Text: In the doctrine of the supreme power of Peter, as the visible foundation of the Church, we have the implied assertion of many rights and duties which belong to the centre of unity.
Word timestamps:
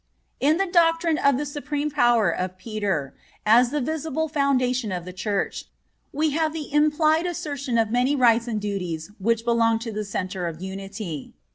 In 0.39 0.57
the 0.57 0.65
doctrine 0.65 1.19
of 1.19 1.37
the 1.37 1.45
supreme 1.45 1.91
power 1.91 2.31
of 2.31 2.57
Peter, 2.57 3.13
as 3.45 3.69
the 3.69 3.79
visible 3.79 4.27
foundation 4.27 4.91
of 4.91 5.05
the 5.05 5.13
Church, 5.13 5.65
we 6.11 6.31
have 6.31 6.53
the 6.53 6.73
implied 6.73 7.27
assertion 7.27 7.77
of 7.77 7.91
many 7.91 8.15
rights 8.15 8.47
and 8.47 8.59
duties 8.59 9.11
which 9.19 9.45
belong 9.45 9.77
to 9.77 9.91
the 9.91 10.03
centre 10.03 10.47
of 10.47 10.59
unity. 10.59 11.35